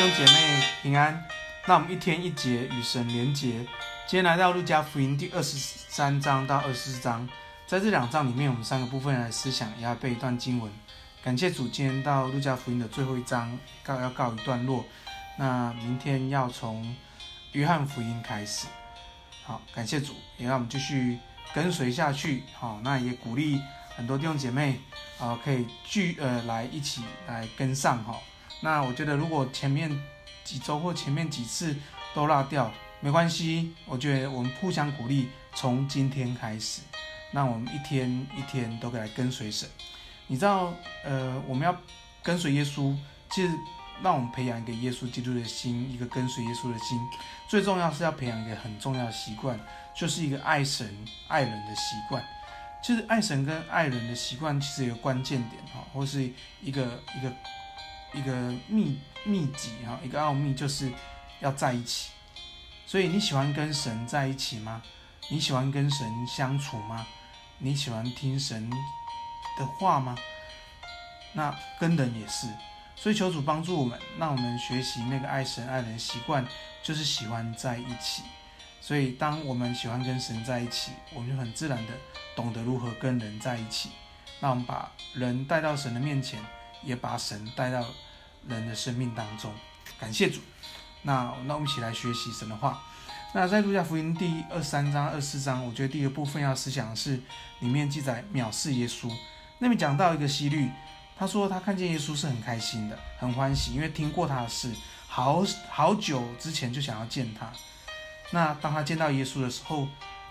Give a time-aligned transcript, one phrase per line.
[0.00, 1.22] 弟兄姐妹平安，
[1.66, 3.58] 那我们一天一节与神连结。
[4.06, 7.28] 今天来到路加福音第二十三章到二十四章，
[7.66, 10.72] 在这两章里面，我们三个部分来思想，也要背一段经文。
[11.22, 14.86] 感谢主，今天到路加福音的最后一章告要告一段落。
[15.36, 16.96] 那明天要从
[17.52, 18.68] 约翰福音开始。
[19.44, 21.18] 好，感谢主，也让我们继续
[21.52, 22.42] 跟随下去。
[22.58, 23.60] 好，那也鼓励
[23.94, 24.80] 很多弟兄姐妹
[25.18, 28.18] 啊，可以聚呃来一起来跟上哈。
[28.62, 29.90] 那我觉得，如果前面
[30.44, 31.74] 几周或前面几次
[32.14, 33.74] 都落掉，没关系。
[33.86, 36.82] 我觉得我们互相鼓励，从今天开始，
[37.30, 39.66] 那我们一天一天都可以来跟随神。
[40.26, 40.74] 你知道，
[41.04, 41.74] 呃，我们要
[42.22, 42.94] 跟随耶稣，
[43.30, 43.50] 其实
[44.02, 46.98] 让我们培养一个耶稣基督的心，一个跟随耶稣的心。
[47.48, 49.58] 最重要是要培养一个很重要的习惯，
[49.96, 50.86] 就是一个爱神
[51.28, 52.22] 爱人的习惯。
[52.82, 56.30] 其实爱神跟爱人的习惯，其实有个关键点哈，或是
[56.60, 57.32] 一个一个。
[58.12, 58.32] 一个
[58.68, 60.90] 秘秘籍哈，一个奥秘就是
[61.40, 62.10] 要在一起。
[62.86, 64.82] 所以你喜欢跟神在一起吗？
[65.30, 67.06] 你喜欢跟神相处吗？
[67.58, 68.68] 你喜欢听神
[69.58, 70.16] 的话吗？
[71.32, 72.48] 那跟人也是。
[72.96, 76.44] 所以求主帮助我们，让我们学习那个爱神爱人的习惯，
[76.82, 78.22] 就是喜欢在一起。
[78.80, 81.92] 所以当我们喜欢跟神在一起，我们就很自然的
[82.34, 83.90] 懂得如何跟人在一起。
[84.40, 86.40] 那我们把人带到神的面前。
[86.82, 87.84] 也把神带到
[88.48, 89.52] 人的生命当中，
[89.98, 90.40] 感谢主。
[91.02, 92.82] 那那我们一起来学习神的话。
[93.32, 97.20] 那在路加福音第二三章、二四章，我觉得第一个部分要思想的是
[97.60, 99.08] 里面记载藐视耶稣。
[99.60, 100.68] 那边讲到一个希律，
[101.16, 104.72] 他说他看见耶稣是很开心的，很欢喜，因为听过他的事，
[105.06, 107.52] 好好久之前就想要见他。
[108.32, 109.86] 那当他见到耶稣的时候，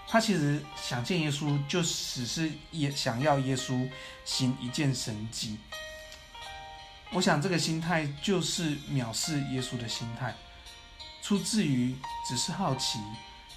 [0.05, 3.89] 他其实想见耶稣，就只是也想要耶稣
[4.25, 5.57] 行一件神迹。
[7.11, 10.33] 我想这个心态就是藐视耶稣的心态，
[11.23, 11.95] 出自于
[12.27, 12.99] 只是好奇，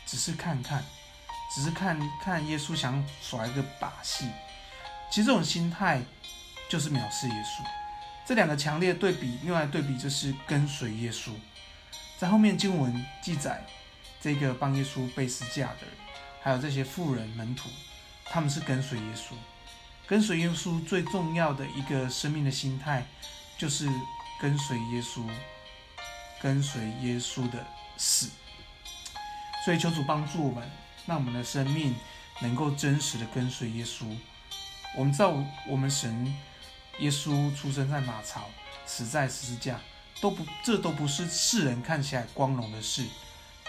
[0.07, 0.83] 只是看看，
[1.55, 4.25] 只是看看耶稣想耍一个把戏。
[5.11, 6.01] 其实这种心态
[6.71, 7.63] 就是藐视耶稣。
[8.25, 11.31] 这两个强烈的对比，另外对比就是跟随耶稣。
[12.17, 13.63] 在后面经文记载，
[14.23, 15.91] 这个帮耶稣背十字架的人，
[16.41, 17.69] 还有这些富人门徒，
[18.25, 19.35] 他们是跟随耶稣。
[20.07, 23.05] 跟随耶稣最重要的一个生命的心态。
[23.63, 23.89] 就是
[24.41, 25.25] 跟随耶稣，
[26.41, 27.65] 跟随耶稣的
[27.97, 28.29] 死，
[29.65, 30.69] 所以求主帮助我们，
[31.07, 31.95] 让我们的生命
[32.41, 34.05] 能够真实的跟随耶稣。
[34.97, 35.33] 我们知道，
[35.69, 36.37] 我们神
[36.99, 38.51] 耶稣出生在马槽，
[38.85, 39.79] 死在十字架，
[40.21, 43.07] 都不，这都不是世人看起来光荣的事，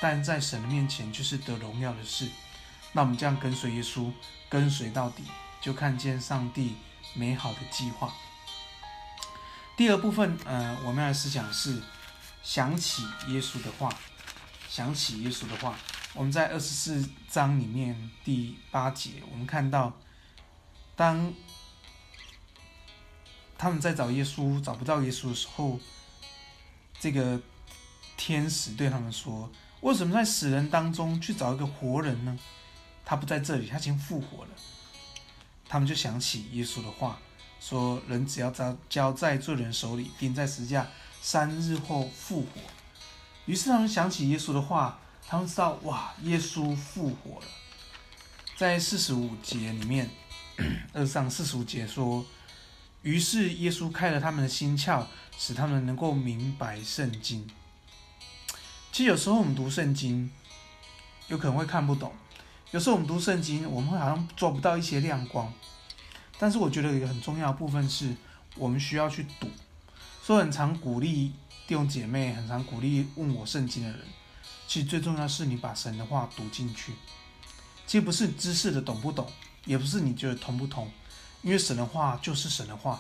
[0.02, 2.28] 但在神的面前却是得荣耀的事。
[2.94, 4.12] 那我们这样跟随耶稣，
[4.50, 5.24] 跟随到底，
[5.62, 6.78] 就看见上帝
[7.14, 8.12] 美好的计划。
[9.76, 11.82] 第二部分，呃，我们要思想是
[12.44, 13.90] 想起耶稣的话，
[14.70, 15.76] 想起耶稣的话。
[16.14, 19.92] 我们在二十四章里面第八节，我们看到，
[20.96, 21.34] 当
[23.58, 25.80] 他们在找耶稣找不到耶稣的时候，
[27.00, 27.42] 这个
[28.16, 29.52] 天使对他们说
[29.82, 32.38] ：“为什么在死人当中去找一个活人呢？
[33.04, 34.52] 他不在这里，他已经复活了。”
[35.68, 37.20] 他们就想起耶稣的话。
[37.66, 40.86] 说人只要交交在罪人手里，钉在十字架，
[41.22, 42.60] 三日后复活。
[43.46, 47.46] 于是他们想起耶稣的话，他们知道哇，耶稣复活了。
[48.58, 50.10] 在四十五节里面，
[50.92, 52.26] 二上四十五节说，
[53.02, 55.06] 于是耶稣开了他们的心窍，
[55.38, 57.50] 使他们能够明白圣经。
[58.92, 60.30] 其实有时候我们读圣经，
[61.30, 62.12] 有可能会看不懂；
[62.72, 65.54] 有时候我们读圣经，我们会好像抓不到一些亮光。
[66.44, 68.14] 但是我觉得一个很重要的部分是，
[68.58, 69.48] 我们需要去读。
[70.22, 71.32] 所以很常鼓励
[71.66, 74.02] 弟兄姐妹，很常鼓励问我圣经的人，
[74.68, 76.92] 其实最重要是你把神的话读进去。
[77.88, 79.26] 其实不是知识的懂不懂，
[79.64, 80.92] 也不是你觉得通不通，
[81.44, 83.00] 因为神的话就是神的话。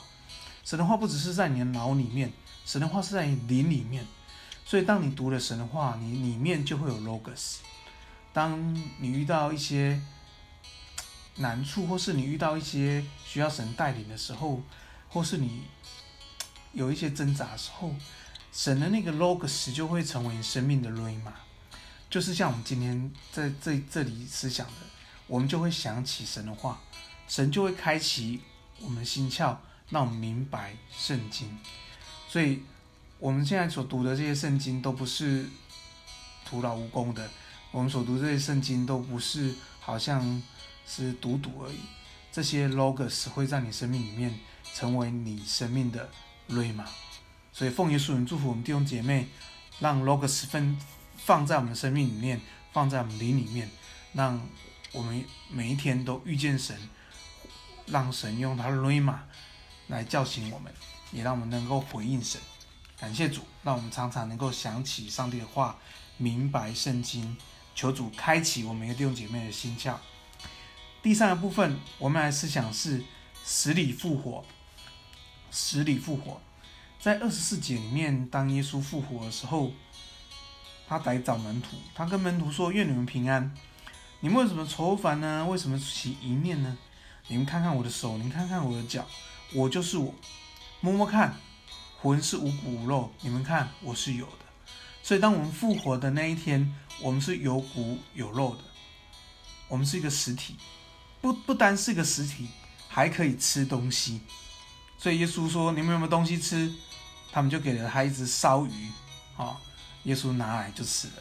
[0.63, 2.31] 神的话不只是在你的脑里面，
[2.65, 4.07] 神的话是在你灵里面。
[4.63, 7.57] 所以当你读了神的话，你里面就会有 logos。
[8.31, 10.01] 当你遇到一些
[11.37, 14.61] 难处，或是你遇到一些需要神带领的时候，
[15.09, 15.63] 或是你
[16.73, 17.95] 有一些挣扎的时候，
[18.51, 21.33] 神的那个 logos 就会成为生命的 rhema，
[22.07, 24.73] 就是像我们今天在这这里思想的，
[25.25, 26.79] 我们就会想起神的话，
[27.27, 28.41] 神就会开启
[28.79, 29.57] 我们心窍，
[29.89, 31.57] 让我们明白圣经。
[32.29, 32.61] 所以，
[33.17, 35.47] 我们现在所读的这些圣经都不是
[36.45, 37.27] 徒劳无功的，
[37.71, 40.39] 我们所读这些圣经都不是好像。
[40.85, 41.79] 是读读而已，
[42.31, 44.39] 这些 logos 会在你生命里面
[44.73, 46.09] 成为你生命的
[46.49, 46.85] rhema，
[47.51, 49.27] 所以奉耶稣名祝福我们弟兄姐妹，
[49.79, 50.77] 让 Logos 分
[51.17, 52.41] 放在我们生命里面，
[52.71, 53.69] 放在我们灵里面，
[54.13, 54.41] 让
[54.91, 56.77] 我们每一天都遇见神，
[57.85, 59.23] 让神用他的瑞玛
[59.87, 60.73] 来叫醒我们，
[61.11, 62.39] 也让我们能够回应神。
[62.99, 65.77] 感谢主，让我们常常能够想起上帝的话，
[66.17, 67.37] 明白圣经。
[67.75, 69.95] 求主开启我们每个弟兄姐妹的心窍。
[71.03, 73.03] 第三个部分，我们来思想是
[73.43, 74.45] 死里复活。
[75.51, 76.39] 死里复活，
[76.97, 79.73] 在二十四节里面，当耶稣复活的时候，
[80.87, 83.53] 他来找门徒，他跟门徒说：“愿你们平安。
[84.21, 85.45] 你们为什么愁烦呢？
[85.45, 86.77] 为什么起疑念呢？
[87.27, 89.05] 你们看看我的手，你们看看我的脚，
[89.53, 90.15] 我就是我。
[90.79, 91.35] 摸摸看，
[92.01, 94.45] 魂是无骨无肉，你们看我是有的。
[95.03, 98.63] 所以，当我们复活的那一天，我们是有骨有肉的，
[99.67, 100.55] 我们是一个实体。
[101.23, 102.49] 不不单是一个实体，
[102.89, 104.19] 还可以吃东西。”
[104.99, 106.69] 所以耶稣说：“你们有没有东西吃？”
[107.31, 108.89] 他们就给了他一只烧鱼，
[109.37, 109.55] 哦，
[110.03, 111.13] 耶稣拿来就吃了。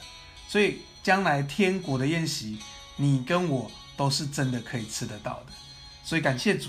[0.47, 2.59] 所以将来天国的宴席，
[2.97, 5.53] 你跟我都是真的可以吃得到的。
[6.05, 6.69] 所以感谢主，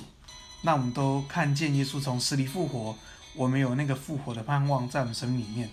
[0.61, 2.95] 那我们都看见耶稣从死里复活，
[3.33, 5.69] 我们有那个复活的盼望在我们生命里面。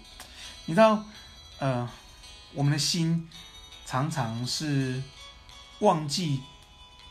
[0.64, 1.04] 你知道，
[1.58, 1.88] 呃，
[2.54, 3.28] 我们的心
[3.86, 5.00] 常常是
[5.78, 6.40] 忘记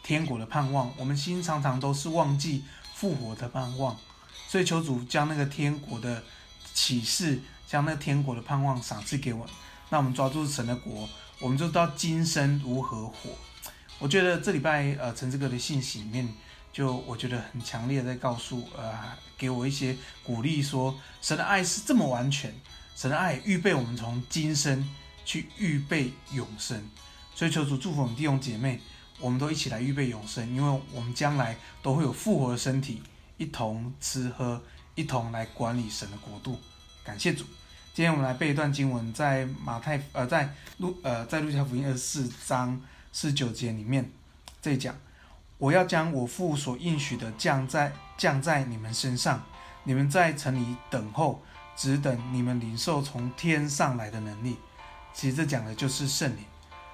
[0.09, 2.63] 天国的盼望，我们心常常都是忘记
[2.95, 3.95] 复活的盼望。
[4.47, 6.23] 所以求主将那个天国的
[6.73, 9.45] 启示，将那个天国的盼望赏赐给我。
[9.89, 11.07] 那我们抓住神的国，
[11.38, 13.29] 我们就知道今生如何活。
[14.00, 16.27] 我觉得这礼拜呃陈志哥的信息里面，
[16.73, 18.91] 就我觉得很强烈在告诉呃
[19.38, 22.51] 给我一些鼓励说，说神的爱是这么完全，
[22.95, 24.89] 神的爱预备我们从今生
[25.23, 26.83] 去预备永生。
[27.35, 28.81] 所以求主祝福我们弟兄姐妹，
[29.19, 33.01] 我们都一起来预备永生，因为我们将来都会有复活的身体。
[33.38, 34.62] 一同吃喝，
[34.95, 36.60] 一同来管理神的国度。
[37.06, 37.45] 感谢主。
[37.94, 42.80] 今天我们来背一段经文，在马太呃，在路呃，在路加福音二十四章
[43.13, 44.10] 四十九节里面，
[44.62, 44.94] 这里讲：
[45.57, 49.42] 我要将我父所应许的降在降在你们身上，
[49.86, 51.42] 你们在城里等候，
[51.75, 54.57] 只等你们领受从天上来的能力。
[55.13, 56.44] 其实这讲的就是圣灵。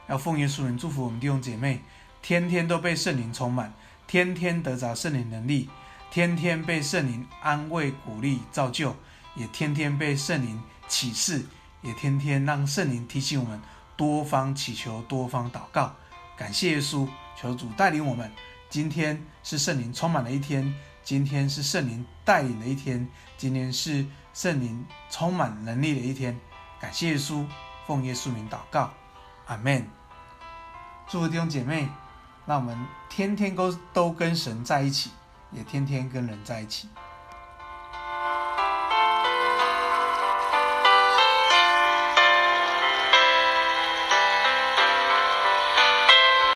[0.08, 1.82] 要奉耶稣名祝福我们弟兄姐妹，
[2.28, 3.72] 天天都被圣灵充满，
[4.08, 5.70] 天天得着圣灵能力。
[6.10, 8.96] 天天被圣灵安慰、鼓励、造就，
[9.36, 11.46] 也天天被圣灵启示，
[11.84, 13.62] 也天天让圣灵提醒我们
[13.96, 15.94] 多方祈求、多方祷告。
[16.36, 17.08] 感谢耶稣，
[17.40, 18.32] 求主带领我们。
[18.72, 20.74] 今天是圣灵充满的一天，
[21.04, 23.08] 今天是圣灵带领的一天，
[23.38, 26.36] 今天是圣灵充满能力的一天。
[26.80, 27.46] 感谢耶稣，
[27.86, 28.92] 奉耶稣名祷告，
[29.46, 29.88] 阿门。
[31.08, 31.88] 祝福弟兄姐妹，
[32.46, 32.78] 那我们
[33.10, 35.12] 天天都都跟神在一起。
[35.56, 36.90] 也天天跟人在一起。